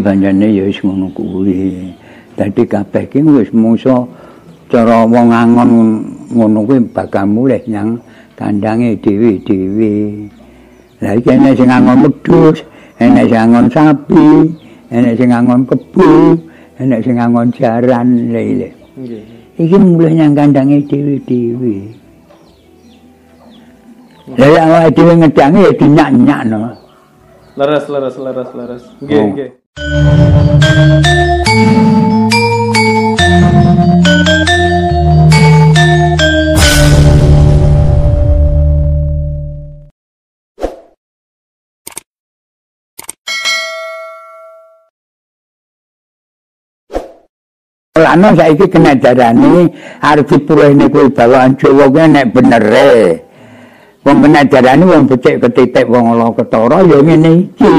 [0.00, 1.92] pancene ya wis ngono kuwi.
[2.34, 4.08] Dadi kabeh ki wis musa
[4.72, 5.70] cara wong angon
[6.32, 8.00] ngono kuwi bakal mulih nyang
[8.40, 10.26] kandange dhewe-dhewe.
[11.04, 12.64] Lah iki ana sing angon wedhus,
[12.96, 14.28] ana sing angon sapi,
[14.88, 16.40] ana sing angon kebu,
[16.80, 18.72] ana sing angon jaran lele.
[19.60, 21.76] Iki mulih nyang kandange dhewe-dhewe.
[24.40, 26.79] Lah ya awake dhewe ngedange ya dinyak-nyakno.
[27.56, 28.82] Leres, leres, leres, leres.
[29.02, 29.26] Nggih, Oh.
[29.34, 29.50] nggih.
[47.98, 49.68] Lana saiki kena darani
[50.00, 53.29] arep dipurehne kuwi bawaan Jawa kuwi nek bener e.
[54.00, 57.74] Wong kena darani wong becik ketitik wong ala ketara ya ngene iki.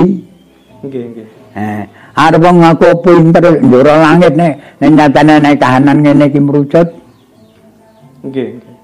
[0.85, 1.27] Nggih, nggih.
[1.57, 1.81] Eh,
[2.13, 6.87] arep wong ngaku pinter njero langit nek nek nyatane nek kahanan ngene iki mrucut.
[8.21, 8.75] Nggih, nggih.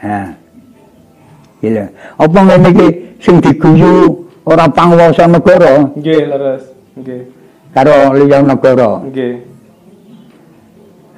[0.00, 0.18] Ha.
[1.60, 1.84] Gila.
[2.16, 2.86] Apa ngene iki
[3.20, 6.64] sing diguyu ora panguwasa negara Nggih, leres.
[6.96, 7.22] Nggih.
[7.76, 9.04] karo liya negara.
[9.04, 9.34] Nggih.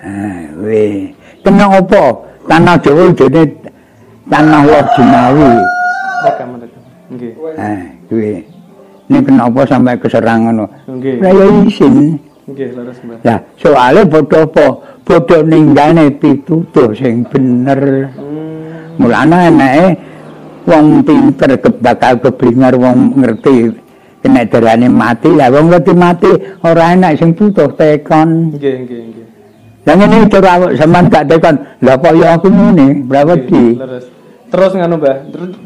[0.02, 1.14] Ah, we.
[1.46, 2.02] Kena apa?
[2.48, 3.42] Tanah Jawa jene
[4.28, 4.86] tanah Lor
[6.24, 6.48] rekam.
[7.08, 7.32] Nggih.
[7.56, 8.44] Ah, kuwi.
[9.08, 10.66] Nek kenapa sampai keserang ngono?
[10.84, 11.24] Nggih.
[11.24, 12.20] Lah ya isin.
[12.48, 13.18] Nggih, leres, Mbah.
[13.24, 14.66] Lah, soalnya bodho apa?
[15.04, 18.12] Bodho ninggane pitutuh sing bener.
[18.12, 19.00] Hmm.
[19.00, 19.86] Mulane enake
[20.68, 23.72] wong pinter ke- bakal keblinger wong ngerti
[24.20, 25.32] kena darane mati.
[25.32, 28.52] Lah wong ngerti mati ora enak sing butuh tekon.
[28.52, 29.26] Nggih, nggih, nggih.
[29.88, 31.56] Lah ngene cara awak sampean gak tekon.
[31.80, 33.80] Lah kok ya aku ngene, berapa di?
[33.80, 34.17] Leres.
[34.48, 35.16] Terus nganu, Mbah.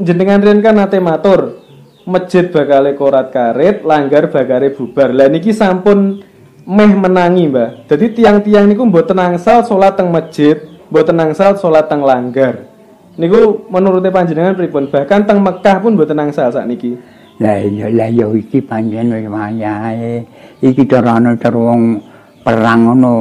[0.02, 1.62] Jenengan riyen kan nate matur
[2.02, 5.14] masjid bakale korat karet, langgar bakare bubar.
[5.14, 6.18] Lah niki sampun
[6.66, 7.86] meh menangi, Mbah.
[7.86, 10.58] Jadi tiang-tiang niku mboten angsal salat teng masjid,
[10.90, 12.66] mboten angsal salat teng langgar.
[13.14, 14.88] Niku menurut panjenengan pripun?
[14.88, 16.96] Bahkan teng Mekah pun mboten angsal sakniki.
[17.40, 20.26] Lah iya lah ya iki pancen wis wayahe.
[20.62, 21.98] Iki cara ana cara wong
[22.44, 23.14] perang ngono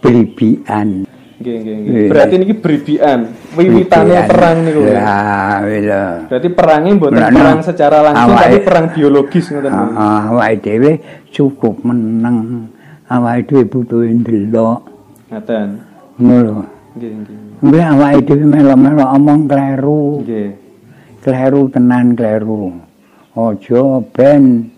[0.00, 1.04] bribian.
[1.42, 1.94] Nggih, nggih, nggih.
[1.98, 2.10] Iya.
[2.14, 3.20] Berarti niki bribian,
[3.58, 4.80] wiwitane perang niku.
[4.94, 6.04] Lah wila.
[6.30, 7.38] Berarti perangnya mboten Lah, no.
[7.42, 9.72] perang secara langsung tapi perang biologis ngoten.
[9.74, 9.98] Ah, Mbah.
[9.98, 10.92] ah, awake dhewe
[11.34, 12.70] cukup meneng.
[13.10, 14.80] Awake dhewe butuh ndelok.
[15.34, 15.68] Ngaten.
[16.22, 16.54] Ngono lho.
[16.94, 17.38] Nggih, nggih.
[17.58, 20.22] Mbah awake dhewe melo-melo omong kleru.
[20.22, 20.48] Nggih.
[21.26, 22.70] Kleru tenan kleru.
[23.34, 23.82] Aja
[24.14, 24.70] ben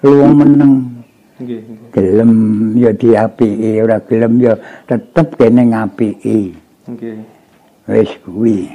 [0.00, 0.95] luwung meneng.
[1.36, 1.88] Nggih, nggih.
[1.92, 2.32] gelem
[2.80, 4.56] ya diapiki ora gelem ya
[4.88, 6.56] tetep kene ngapiki
[6.88, 7.18] Nggih.
[7.92, 8.72] wis kuwi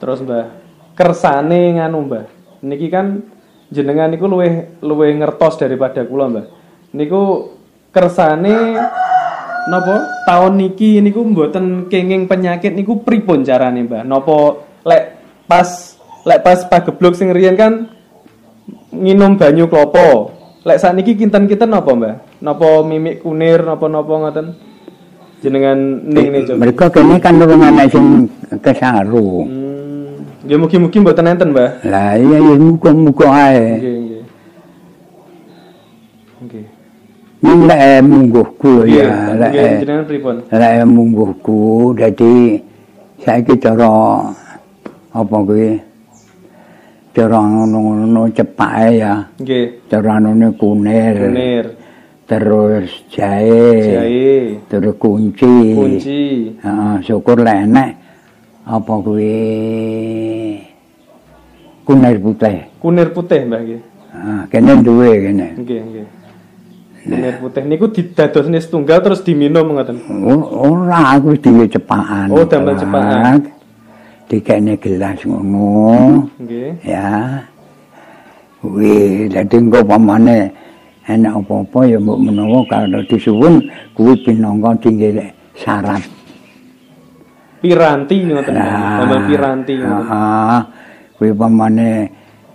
[0.00, 0.48] Terus Mbah,
[0.96, 2.24] kersane nganu Mbah.
[2.64, 3.20] Niki kan
[3.68, 6.46] jenengan niku luwih luwih ngertos daripada kula Mbah.
[6.96, 7.52] Niku
[7.92, 8.80] kersane
[9.68, 14.08] napa tahun niki niku mboten kenging penyakit niku pripun carane Mbah?
[14.08, 14.56] Napa
[14.88, 15.68] lek pas
[16.24, 17.92] lek pas pageblok sing riyen kan
[18.96, 20.32] nginum banyu klopo.
[20.60, 22.14] Lek sakniki kinten-kinten napa Mbah?
[22.44, 24.46] Napa mimik kunir napa-napa ngoten?
[25.40, 26.58] Jenengan ning nih coba.
[26.60, 28.28] mereka kene kan wong ana sing
[28.60, 31.80] kesaru Hmm, nggih mugi-mugi mboten enten, Mbah.
[31.80, 34.22] lah iya ya muga-muga ae Nggih, nggih.
[36.44, 36.64] Nggih.
[37.40, 40.44] ning lek mungguhku ya lek jenengan pripun?
[40.44, 41.60] lek mungguhku
[41.96, 42.60] dadi
[43.24, 43.88] saiki cara
[45.16, 45.80] apa kuwi
[47.10, 49.90] cara ngono-ngono cepake ya Nggih.
[49.90, 51.64] anune kunir Kunir,
[52.30, 54.34] terus jahe jahe,
[54.70, 56.22] terus kunci kunci.
[56.62, 57.90] Heeh, syukur lek enek
[58.62, 59.34] apa kuwi
[61.82, 62.56] kunir putih.
[62.78, 63.80] Kunir putih, Mbah nggih.
[64.14, 65.46] Ah, kene duwe kene.
[65.58, 66.06] Nggih, nggih.
[67.00, 69.98] Kunir putih niku didadosne setunggal terus diminum ngoten.
[70.22, 72.30] Oh, Ora aku wis diwe cepakan.
[72.30, 73.42] Oh, damel cepakan.
[74.30, 76.22] Dikene gelas ngono.
[76.38, 76.86] Nggih.
[76.86, 77.42] Ya.
[78.62, 80.46] Kuwi dadi engko pamane
[81.10, 83.58] enak apa-apa ya mbok menawa kalau disuwun
[83.98, 85.18] kuwi pinangka tinggi
[85.58, 85.98] syarat.
[87.58, 88.54] Piranti ngoten.
[88.54, 89.98] Nah, piranti ngoten.
[89.98, 90.58] Heeh.
[91.18, 91.88] Kuwi pamane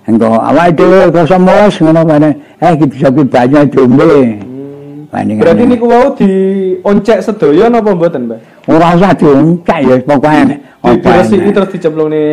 [0.07, 2.29] engko awake dhewe rasa males ngono pane.
[2.63, 4.07] Eh iki bisa ki banyak diombe.
[4.07, 5.11] Hmm.
[5.11, 5.43] Bandingan.
[5.43, 8.39] Berarti niku wau dioncek sedaya napa mboten, Mbah?
[8.65, 11.53] ora usah dioncek ya pokoke Di- Diresiki enak.
[11.55, 12.25] terus dicemplungne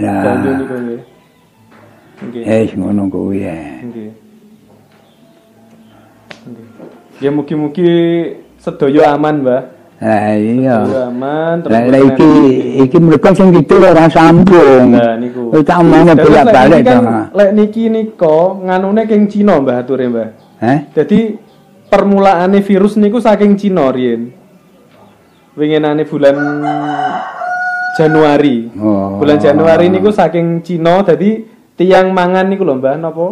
[0.00, 0.22] Lah.
[0.22, 1.00] banyu niku nggih.
[2.24, 2.42] Nggih.
[2.44, 3.58] Eh ngono kuwi ya.
[3.82, 4.10] Nggih.
[6.44, 6.66] Nggih.
[7.22, 7.92] Ya mugi-mugi
[8.58, 9.62] sedaya aman, Mbah.
[10.02, 10.76] Lah iya.
[10.84, 12.30] Sedaya aman lah mboten iki
[12.84, 14.92] iki mereka sing gitu ora sambung.
[14.92, 15.54] Nah niku.
[15.54, 17.12] Wis tak bolak-balik kan to.
[17.38, 20.28] lek niki nika nganune king Cina Mbah ature Mbah.
[20.60, 20.78] Eh?
[20.92, 21.38] Jadi
[21.88, 24.34] permulaane virus niku saking Cina riyen.
[25.54, 26.34] Winginane bulan
[27.94, 28.68] Januari.
[28.74, 29.22] Oh.
[29.22, 31.46] Bulan Januari niku saking Cina dadi
[31.78, 33.26] tiang mangan niku lho Mbah napa?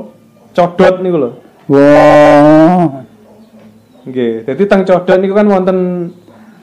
[0.55, 1.31] Codot niku lho.
[1.71, 3.03] Wah.
[4.03, 5.79] Nggih, dadi teng codot niku kan wonten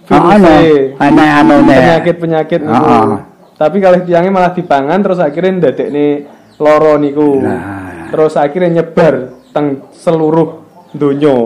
[0.09, 1.69] Ah, virus ana anone.
[1.69, 2.81] penyakit-penyakit niku.
[2.89, 3.29] Ah.
[3.61, 6.25] Tapi kalih tiangnya malah dipangan terus akhirnya ndadekne
[6.57, 7.37] loro niku.
[7.45, 8.09] Nah.
[8.09, 10.65] Terus akhirnya nyebar teng seluruh
[10.97, 11.37] donya.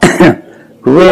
[0.82, 1.08] Kuwi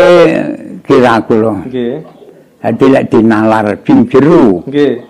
[0.88, 1.52] kira aku lho.
[1.68, 2.19] Nggih.
[2.60, 5.00] Dadi lek dinalar sing jero, Nggih.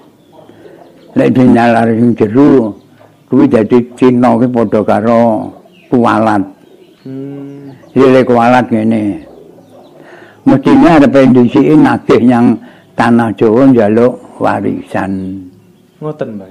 [1.19, 2.79] lek dinalar sing jero,
[3.26, 5.50] kuwi dadi Cina kuwi padha karo
[5.91, 6.47] kualat.
[7.02, 7.75] Hmm.
[7.91, 9.26] Lele kualat ngene.
[10.47, 12.55] Mestinya ada pendisi nagih yang
[12.94, 15.43] tanah Jawa njaluk warisan.
[15.99, 16.49] Ngoten, Mbak.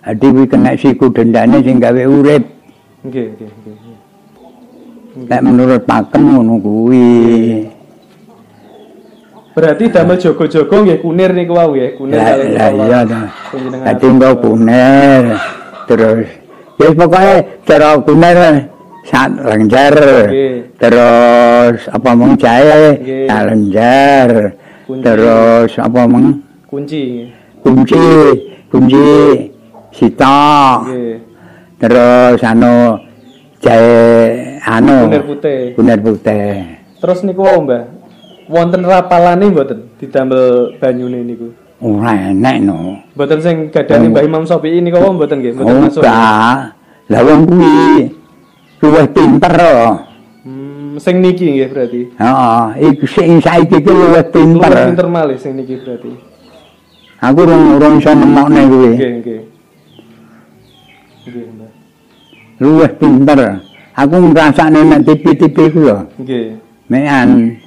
[0.00, 2.40] Dadi kuwi kena siku dendane sing gawe urip.
[3.04, 5.28] Nggih, nggih, nggih.
[5.28, 7.08] Lek menurut pakem ngono kuwi.
[9.50, 12.84] Berarti damel jogo-jogo nggih kunir niku wau nggih, kunir lah kula.
[12.86, 13.00] iya
[13.82, 15.22] Dadi engko kunir
[15.90, 16.28] terus
[16.78, 17.34] ya pokoke
[17.66, 18.38] cara kunir
[19.10, 19.94] sak lenjer.
[20.78, 23.26] Terus apa jahe, Nggih.
[23.26, 24.30] sak lenjer.
[25.02, 26.26] Terus apa mong
[26.70, 27.26] kunci.
[27.62, 28.06] kunci,
[28.70, 29.06] kunci
[29.90, 30.78] sita.
[31.80, 32.96] Terus anu
[33.58, 33.98] jahe
[34.62, 35.60] anu Kunir putih.
[35.74, 36.54] kunir putih.
[37.02, 37.99] Terus niku wau, Mbah.
[38.50, 41.54] Wonten rapalane mboten didamel banyune niku.
[41.78, 42.98] Ora enek no.
[43.14, 46.02] Mboten sing gadane Mbah Imam Syafi'i niku wau mboten nggih, mboten masuk.
[46.02, 46.74] Ora.
[47.06, 48.10] Lah wong kuwi
[48.82, 49.54] luwih pinter.
[50.42, 52.00] Hmm, sing niki nggih berarti.
[52.18, 54.72] Heeh, iku sing saiki ki luwih Luwih pinter.
[54.90, 56.10] pinter malih sing niki berarti.
[57.22, 58.90] Aku urung urung iso nemokne kuwi.
[58.98, 59.40] Nggih, nggih.
[61.30, 61.70] Nggih, Mbah.
[62.58, 63.38] Luwih pinter.
[63.94, 65.96] Aku ngrasakne nek TV-TV ku lho.
[66.18, 66.58] Nggih.
[66.90, 67.59] Mekan.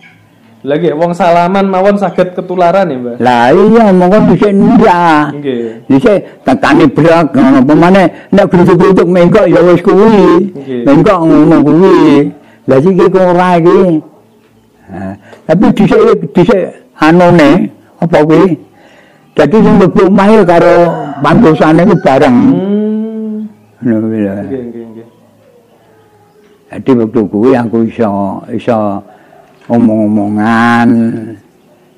[0.64, 3.16] Lagi wong salaman mawon saged ketularan ya, Mbah.
[3.20, 5.36] Lah iya monggo dhisik ndak.
[5.36, 5.92] Nggih.
[5.92, 6.18] Dhisik
[6.48, 10.56] tekani brak ngono apa maneh nek grutuk-grutuk mengkok ya wis kuwi.
[10.56, 10.88] Nggih.
[10.88, 12.32] Mengkok ngono kuwi.
[12.72, 13.80] Lah iki kok ora iki.
[15.44, 16.00] Tapi dhisik
[16.32, 16.64] dhisik
[16.96, 17.68] anone
[18.00, 18.56] apa kuwi?
[19.36, 20.76] Dadi sing mlebu omah karo
[21.20, 22.38] pantosane ku bareng.
[22.40, 23.36] Hmm.
[23.84, 24.32] Ngono kuwi lho.
[24.48, 25.08] Nggih, nggih, nggih.
[26.72, 29.04] Dadi wektu kuwi aku iso iso
[29.72, 30.90] omong-omongan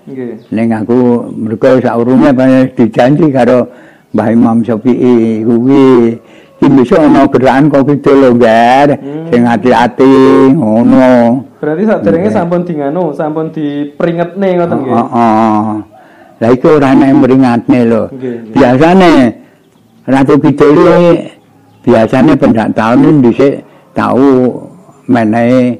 [0.06, 0.54] Nggih.
[0.54, 3.70] ning aku mergo saurunge pancen dijanji karo
[4.16, 6.16] Mbah Imam Syafi'i kuwi
[6.56, 8.96] iki besok ana gerakan kok kidul lho, Gar.
[8.96, 9.28] Hmm.
[9.28, 10.16] Sing ati-ati
[10.56, 11.44] ngono.
[11.60, 14.96] Berarti saderenge sampun di nganu, sampun diperingetne ngoten nggih.
[14.96, 15.64] Heeh.
[16.40, 18.04] Lah iku ora enek meringatne lho.
[18.56, 19.14] Biasane
[20.08, 20.80] Ratu Kidul
[21.84, 24.56] biasane pendak taun dhisik tahu
[25.12, 25.76] menehi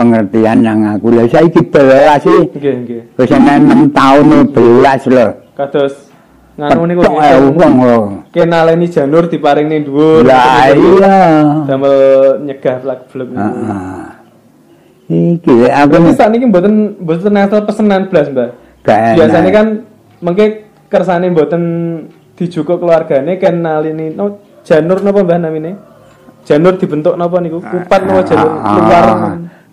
[0.00, 1.12] pengertian yang aku.
[1.12, 3.02] Lah saiki belas sih Nggih, nggih.
[3.20, 5.26] wis enek 6 taun belas lho.
[5.52, 6.08] Kados
[6.56, 7.98] nganu niku wong lho.
[8.32, 10.24] kenaleni janur diparingne dhuwur.
[10.24, 11.16] Lah iya.
[11.68, 11.94] Damel
[12.48, 13.44] nyegah flak-flak niku.
[13.44, 14.02] Heeh.
[15.10, 15.94] Iki aku
[16.46, 18.50] mboten mboten asal pesenan blas, Mbak.
[18.86, 19.66] Biasanya kan
[20.22, 20.46] mengke
[20.86, 21.62] kersane mboten
[22.38, 25.72] dijugo keluargane kenalini no, janur napa Mbah namine?
[26.46, 27.58] Janur dibentuk napa niku?
[27.60, 29.04] Kupat napa janur Ah, luar?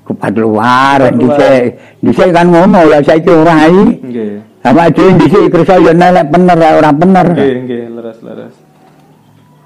[0.08, 1.36] Kupat luar, Kupat luar.
[1.36, 1.66] dhisik.
[2.00, 3.86] Dhisik kan ngono lah saiki ora iki.
[4.08, 4.32] Nggih.
[4.64, 7.28] Sama dhewe dhisik kersa yo nelek bener ora bener.
[7.36, 8.56] Nggih, nggih, leres-leres.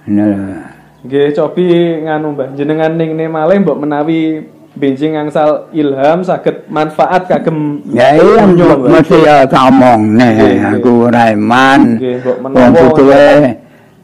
[0.10, 1.66] Nah, Nggih, cobi
[2.06, 8.18] nganu Mbah, jenengan ning ne malih mbok menawi benjing angsal ilham saged manfaat kagem Ya
[8.18, 12.02] iya mesti ya ngomong nih, aku ora iman.
[12.50, 12.74] Wong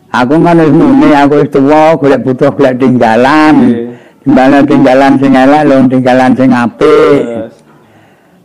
[0.08, 3.56] aku kan wis muni aku wis tuwa golek butuh golek tinggalan.
[3.58, 3.96] Nggih.
[4.27, 7.48] Tinggalan tinggalan sing elek lho tinggalan sing apik.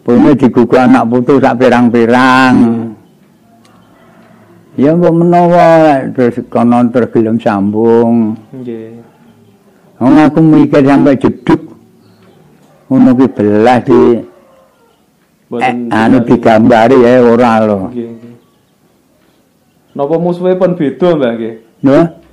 [0.07, 2.55] Punya digugu anak putu sak pirang-pirang.
[4.79, 8.39] Ya mbok menawa terus kono terus gelem sambung.
[8.55, 9.03] Nggih.
[9.99, 11.75] Wong aku mikir sampai jeduk.
[12.87, 14.01] Ngono ki belas di
[15.59, 17.91] eh, anu digambari ya ora lho.
[17.91, 18.35] Nggih, nggih.
[19.99, 21.55] Napa musuhe pun beda, Mbak nggih?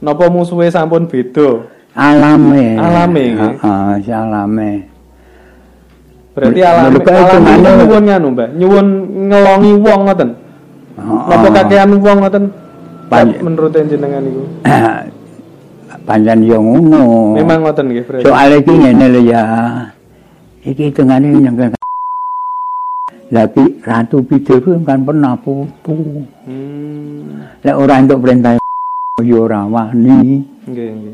[0.06, 1.79] Napa musuhe sampun beda?
[2.00, 2.66] Alame.
[2.80, 3.24] Alame.
[3.36, 4.70] Heeh, si alame.
[6.32, 7.28] Berarti Mer- alami mereka mana-
[7.60, 8.50] itu nyuwun nganu, Mbak.
[8.56, 8.88] Nyuwun
[9.28, 10.30] ngelongi wong ngoten.
[11.00, 11.52] Napa Heeh.
[11.52, 12.44] kakean wong ngoten?
[13.44, 14.44] Menurut jenengan niku.
[16.08, 17.36] Pancen yo ngono.
[17.38, 18.24] Memang ngoten nggih, berarti.
[18.26, 19.44] Soal iki ngene lho ya.
[20.64, 21.76] Iki tengane nyengkel
[23.30, 26.26] Lagi Ratu Bidul kan pernah putu.
[26.50, 27.46] Hmm.
[27.62, 28.58] Lek ora entuk perintah
[29.22, 30.42] yo ora wani.
[30.66, 31.14] Nggih, nggih.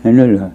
[0.00, 0.48] Ngono lho.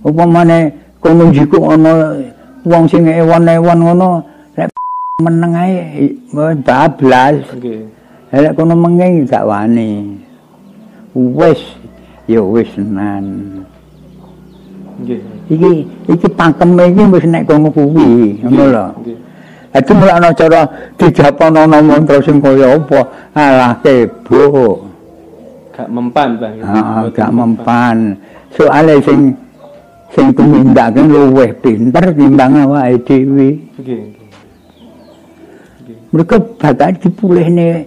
[0.00, 2.16] Upamane kono jiku ana
[2.64, 4.24] wong sing ewon-ewon ngono
[4.56, 4.72] lek
[5.24, 5.76] meneng ae
[6.64, 7.44] bablas.
[7.56, 7.84] Nggih.
[8.32, 10.16] Lek kono menging gak wani.
[11.12, 11.60] Wis
[12.24, 13.60] ya wis nan.
[15.04, 15.20] Nggih.
[15.50, 15.72] Iki
[16.08, 18.86] iki pangkeme iki wis nek kono kuwi, ngono lho.
[19.04, 19.18] Nggih.
[19.70, 20.66] Itu mulai ana cara
[20.98, 23.30] dijapan ana mantra sing kaya apa?
[23.38, 24.82] Alah kebo.
[25.70, 26.58] Gak mempan, Bang.
[26.58, 28.18] Heeh, gak mempan.
[28.50, 29.36] Soale sing
[30.10, 33.48] sing tumindake luwih pinter timbang awake dhewe.
[33.78, 34.02] Nggih.
[36.10, 37.86] Mereka bakal dipulihne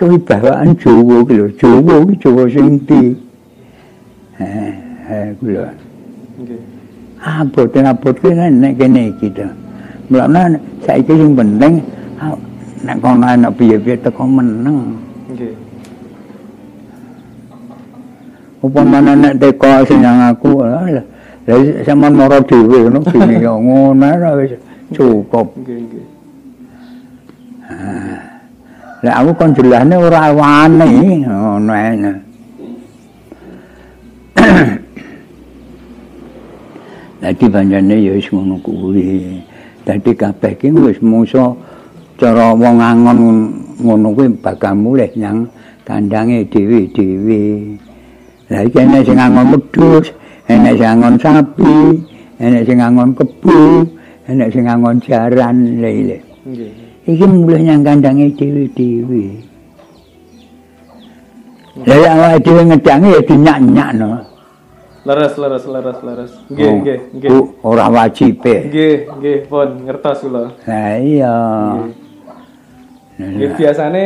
[0.00, 1.46] kewibawaan Jawa iki lho.
[1.60, 3.02] Jawa iki Jawa sing ndi?
[4.40, 4.72] Eh,
[5.12, 5.68] eh kuwi lho.
[6.40, 6.60] Nggih.
[7.22, 9.46] Abot-abot ki nek kene iki to.
[10.08, 10.56] Mulane
[10.88, 11.84] saiki sing penting
[12.82, 14.96] nek kono ana piye-piye teko meneng.
[15.28, 15.71] Nggih.
[18.62, 21.02] Upamane nek teko sing nang aku lah lah
[21.82, 24.54] sampean mara dhewe ngono gini ya ngono ae wis
[24.94, 25.50] cukup.
[25.58, 26.06] Nggih.
[29.02, 32.14] Lah aku kon jelahne ora wani ngono ae.
[37.22, 39.42] Dadi panjane ya wis ngono kuwi.
[39.82, 41.50] Dadi kabeh ki wis musa
[42.14, 43.18] cara wong angon
[43.82, 45.50] ngono kuwi bakal mulih nyang
[45.82, 47.42] kandange dhewe-dhewe.
[48.52, 50.12] Lah iki ana sing angon wedhus,
[50.44, 51.76] ana sing angon sapi,
[52.36, 53.88] ana sing angon kebu,
[54.28, 56.70] ana sing angon jaran lha Nggih.
[57.08, 59.24] Iki mulih nyang kandange dhewe-dhewe.
[61.88, 64.10] Lah ya awake dhewe ngedange ya dinyak-nyakno.
[65.02, 66.32] Leres, leres, leres, leres.
[66.52, 67.30] Nggih, Oh, nggih, nggih.
[67.64, 68.38] Ora wajib.
[68.46, 68.56] e.
[68.68, 70.44] Nggih, nggih, pun ngertos kula.
[70.68, 71.36] Lah iya.
[73.18, 74.04] Nggih, biasane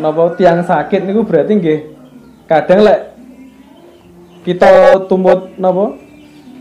[0.00, 1.78] napa tiang sakit niku berarti nggih
[2.46, 3.17] kadang lek
[4.48, 5.92] kita tumut napa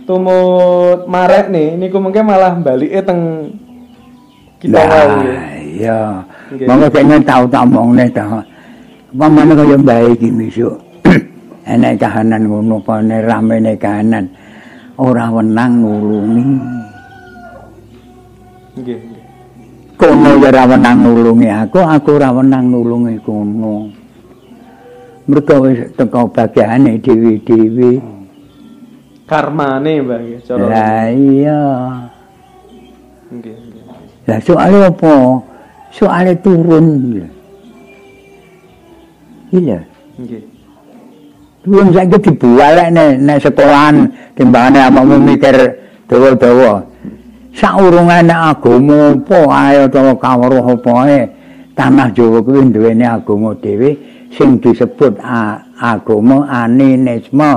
[0.04, 3.48] tumut marek nih niku mungkin malah balike teng
[4.60, 4.76] kita.
[4.76, 6.00] Lah iya.
[6.68, 8.44] Monggo pengen tau tak omongne ta.
[9.16, 10.76] Pamane kaya bae iki besok.
[11.72, 14.26] Enek kahanan ngono pone ramene kahanan.
[15.00, 16.46] Ora wenang nulungi.
[18.82, 19.24] Nggih, nggih.
[19.98, 23.97] Kono ya ora wenang nulungi aku, aku ora wenang nulungi kono.
[25.28, 28.00] Mergo wis teko bagiane dewi-dewi.
[29.28, 30.64] Karmane nggih cara.
[30.72, 31.64] Lah iya.
[33.28, 33.84] Nggih, nggih.
[34.24, 35.16] Lah soalnya apa?
[35.92, 36.88] Soalnya turun.
[39.52, 39.84] Iya.
[40.16, 40.44] Nggih.
[41.68, 45.56] Turun saiki dibualek nek nek sekolahan timbangane apa mikir
[46.08, 46.88] dawa-dawa.
[47.52, 51.20] Saurungane agama apa ae utawa kawruh apa ae
[51.76, 57.52] tanah Jawa kuwi duweni agama dhewe sing disebut a- agama animisme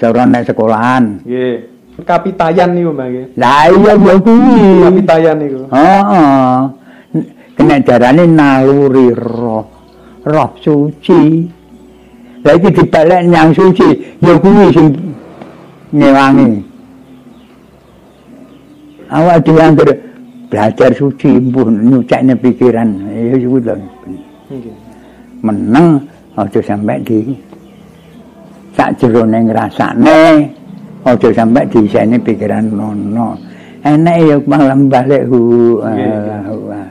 [0.00, 1.22] cara nek sekolahan.
[1.22, 1.56] Nggih.
[2.04, 3.26] Kapitayan niku Mbah nggih.
[3.40, 4.60] Lah iya ya kuwi.
[4.84, 5.60] Kapitayan niku.
[5.72, 6.56] Heeh.
[7.56, 9.64] Kena darane naluri roh.
[10.26, 11.48] Roh suci.
[12.44, 14.92] Lah iki dibalik nyang suci, ya kuwi sing
[15.90, 16.62] ngewangi.
[19.06, 19.94] Awak dhewe anggere
[20.46, 23.08] belajar suci pun nyucakne pikiran.
[23.08, 23.74] Ya kuwi lho.
[24.52, 24.74] Nggih.
[25.40, 26.04] Meneng
[26.36, 27.32] aja sampai di
[28.76, 30.20] sak jerone ngrasakne.
[31.06, 33.38] Aja sampai disene pikiran nono.
[33.86, 35.40] Enak ya malam balik hu.
[35.80, 36.50] Nggih.
[36.50, 36.88] Allah.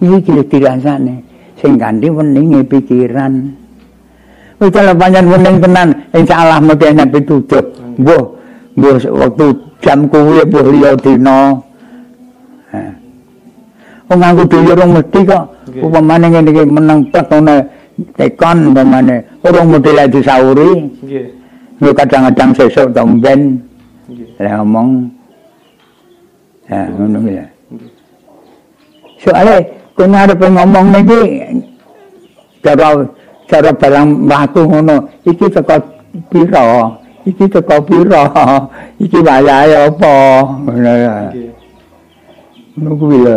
[0.00, 1.14] Iki lho dirasane
[1.60, 3.32] sing ganti weninge pikiran.
[4.56, 7.64] Wis kalau panjang wening tenan, insyaallah mesti enak pituduh.
[8.00, 8.24] Mbuh,
[8.80, 9.46] mbuh waktu
[9.84, 11.52] jam kuwi mbuh liya dina.
[12.72, 12.88] Heh.
[14.08, 15.44] Wong nganggo dhewe urung mesti kok.
[15.76, 17.68] Upamane ngene iki meneng tek ngene
[18.16, 20.70] tekon umpamane urung lek disauri.
[21.02, 21.26] Nggih.
[21.80, 23.60] Yo kadang-kadang sesuk to mben
[24.08, 24.28] Nggih.
[24.40, 24.88] ngomong.
[26.66, 27.46] Ya, ngono ya.
[29.22, 29.56] Soale
[29.96, 31.20] kono arep ngomong niki
[32.60, 33.06] cara
[33.46, 35.78] cara barang mlaku ngono, iki teko
[36.28, 36.90] pira?
[37.24, 38.22] Iki teko pira?
[39.04, 40.14] Iki wayahe apa?
[40.64, 41.14] Ngono ya.
[41.32, 41.50] Nggih.
[42.76, 43.36] Ngono kuwi lho.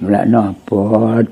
[0.00, 1.26] Mulak nabot.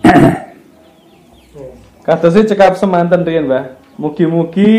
[2.06, 3.76] Kadosé cekap semanten riyen, Mbah.
[4.00, 4.72] Mugi-mugi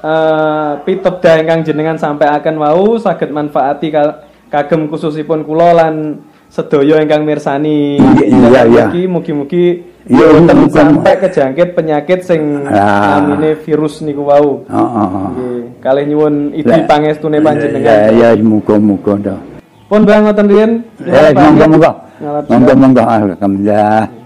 [0.00, 5.94] eh pitebda ingkang jenengan sampai akan wau saged manfaati ka- kagem khususipun kula lan
[6.50, 8.02] sedaya ingkang mirsani.
[8.18, 8.84] Iya, iya.
[8.90, 9.66] Mugi mugi-mugi
[10.10, 10.74] Iya, mugi-mugi.
[10.74, 13.22] sampai kejangkit penyakit sing Ah.
[13.22, 14.66] namine virus niku wau.
[14.66, 15.06] Heeh.
[15.30, 18.10] Nggih, kalih nyuwun idi pangestune Ya panjenengan.
[18.10, 19.36] ya muga-muga to.
[19.90, 20.72] Pun Mbah ngoten riyen.
[21.02, 21.90] Eh monggo-monggo.
[22.22, 24.19] Ngalat Monggo-monggo alhamdulillah.